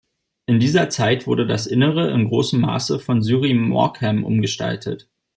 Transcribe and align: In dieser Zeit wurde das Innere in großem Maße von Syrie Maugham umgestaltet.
In 0.47 0.59
dieser 0.59 0.89
Zeit 0.89 1.27
wurde 1.27 1.45
das 1.45 1.67
Innere 1.67 2.09
in 2.09 2.25
großem 2.27 2.59
Maße 2.59 2.97
von 2.97 3.21
Syrie 3.21 3.53
Maugham 3.53 4.23
umgestaltet. 4.23 5.07